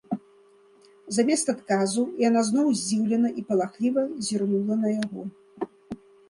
Замест 1.17 1.51
адказу 1.53 2.01
яна 2.29 2.41
зноў 2.49 2.71
здзіўлена 2.79 3.29
і 3.43 3.45
палахліва 3.51 4.07
зірнула 4.29 4.79
на 4.87 4.95
яго. 4.95 5.21